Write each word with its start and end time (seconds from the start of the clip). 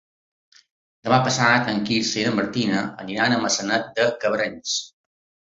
Demà 1.07 1.19
passat 1.27 1.69
en 1.75 1.83
Quirze 1.89 2.23
i 2.23 2.25
na 2.29 2.33
Martina 2.39 2.81
iran 3.17 3.37
a 3.37 3.41
Maçanet 3.45 3.93
de 4.01 4.11
Cabrenys. 4.25 4.77